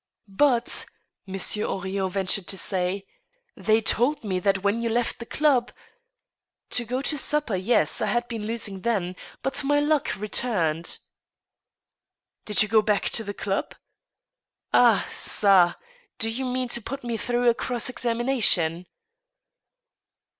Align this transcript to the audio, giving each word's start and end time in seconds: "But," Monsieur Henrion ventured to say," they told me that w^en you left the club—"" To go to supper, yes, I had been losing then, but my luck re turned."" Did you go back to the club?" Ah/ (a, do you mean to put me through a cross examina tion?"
"But," 0.45 0.87
Monsieur 1.27 1.67
Henrion 1.67 2.09
ventured 2.09 2.47
to 2.47 2.57
say," 2.57 3.05
they 3.55 3.81
told 3.81 4.23
me 4.23 4.39
that 4.39 4.55
w^en 4.63 4.81
you 4.81 4.89
left 4.89 5.19
the 5.19 5.27
club—"" 5.27 5.71
To 6.71 6.85
go 6.85 7.03
to 7.03 7.19
supper, 7.19 7.55
yes, 7.55 8.01
I 8.01 8.07
had 8.07 8.27
been 8.27 8.47
losing 8.47 8.81
then, 8.81 9.15
but 9.43 9.63
my 9.63 9.79
luck 9.79 10.15
re 10.17 10.27
turned."" 10.27 10.97
Did 12.45 12.63
you 12.63 12.67
go 12.67 12.81
back 12.81 13.11
to 13.11 13.23
the 13.23 13.35
club?" 13.35 13.75
Ah/ 14.73 15.07
(a, 15.43 15.77
do 16.17 16.31
you 16.31 16.45
mean 16.45 16.67
to 16.69 16.81
put 16.81 17.03
me 17.03 17.15
through 17.15 17.47
a 17.47 17.53
cross 17.53 17.87
examina 17.87 18.41
tion?" 18.41 18.87